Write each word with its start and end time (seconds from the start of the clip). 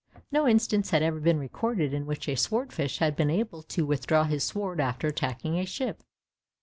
No 0.31 0.47
instance 0.47 0.89
had 0.89 1.03
ever 1.03 1.19
been 1.19 1.37
recorded 1.37 1.93
in 1.93 2.07
which 2.07 2.27
a 2.27 2.33
sword 2.33 2.73
fish 2.73 2.97
had 2.97 3.15
been 3.15 3.29
able 3.29 3.61
to 3.61 3.85
withdraw 3.85 4.23
his 4.23 4.43
sword 4.43 4.79
after 4.81 5.05
attacking 5.07 5.59
a 5.59 5.65
ship. 5.67 6.01